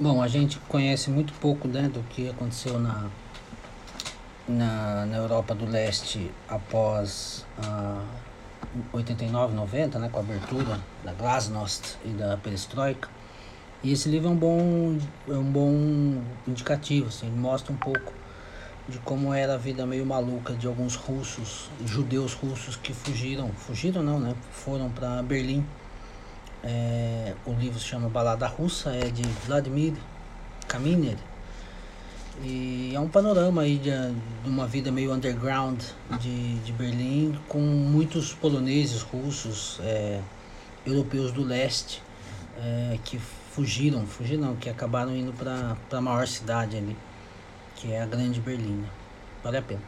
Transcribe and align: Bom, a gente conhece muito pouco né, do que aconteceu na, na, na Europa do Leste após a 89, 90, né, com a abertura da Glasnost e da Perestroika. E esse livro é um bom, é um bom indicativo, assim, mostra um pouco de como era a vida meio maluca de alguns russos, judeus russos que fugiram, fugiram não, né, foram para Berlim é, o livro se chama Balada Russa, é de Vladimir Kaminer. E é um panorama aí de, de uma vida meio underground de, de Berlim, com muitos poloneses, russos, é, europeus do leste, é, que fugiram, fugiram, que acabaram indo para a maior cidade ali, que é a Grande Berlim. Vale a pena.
Bom, 0.00 0.20
a 0.20 0.26
gente 0.26 0.58
conhece 0.66 1.08
muito 1.08 1.32
pouco 1.34 1.68
né, 1.68 1.88
do 1.88 2.00
que 2.02 2.28
aconteceu 2.28 2.80
na, 2.80 3.08
na, 4.48 5.06
na 5.06 5.16
Europa 5.16 5.54
do 5.54 5.64
Leste 5.66 6.32
após 6.48 7.46
a 7.62 8.02
89, 8.92 9.54
90, 9.54 10.00
né, 10.00 10.08
com 10.10 10.18
a 10.18 10.20
abertura 10.20 10.80
da 11.04 11.12
Glasnost 11.12 11.96
e 12.04 12.08
da 12.08 12.36
Perestroika. 12.36 13.08
E 13.84 13.92
esse 13.92 14.08
livro 14.08 14.30
é 14.30 14.32
um 14.32 14.36
bom, 14.36 14.98
é 15.28 15.36
um 15.36 15.44
bom 15.44 16.20
indicativo, 16.44 17.06
assim, 17.06 17.30
mostra 17.30 17.72
um 17.72 17.76
pouco 17.76 18.12
de 18.88 18.98
como 18.98 19.32
era 19.32 19.54
a 19.54 19.58
vida 19.58 19.86
meio 19.86 20.04
maluca 20.04 20.54
de 20.54 20.66
alguns 20.66 20.96
russos, 20.96 21.70
judeus 21.86 22.34
russos 22.34 22.74
que 22.74 22.92
fugiram, 22.92 23.48
fugiram 23.52 24.02
não, 24.02 24.18
né, 24.18 24.34
foram 24.50 24.90
para 24.90 25.22
Berlim 25.22 25.64
é, 26.64 27.34
o 27.44 27.52
livro 27.52 27.78
se 27.78 27.86
chama 27.86 28.08
Balada 28.08 28.46
Russa, 28.46 28.90
é 28.90 29.10
de 29.10 29.22
Vladimir 29.46 29.92
Kaminer. 30.66 31.16
E 32.42 32.92
é 32.94 32.98
um 32.98 33.08
panorama 33.08 33.62
aí 33.62 33.76
de, 33.76 33.90
de 33.90 34.48
uma 34.48 34.66
vida 34.66 34.90
meio 34.90 35.12
underground 35.12 35.80
de, 36.20 36.58
de 36.60 36.72
Berlim, 36.72 37.38
com 37.48 37.60
muitos 37.60 38.32
poloneses, 38.32 39.02
russos, 39.02 39.78
é, 39.82 40.20
europeus 40.86 41.30
do 41.32 41.44
leste, 41.44 42.02
é, 42.58 42.98
que 43.04 43.18
fugiram, 43.18 44.04
fugiram, 44.06 44.56
que 44.56 44.68
acabaram 44.68 45.14
indo 45.14 45.32
para 45.32 45.76
a 45.92 46.00
maior 46.00 46.26
cidade 46.26 46.76
ali, 46.76 46.96
que 47.76 47.92
é 47.92 48.02
a 48.02 48.06
Grande 48.06 48.40
Berlim. 48.40 48.84
Vale 49.42 49.58
a 49.58 49.62
pena. 49.62 49.82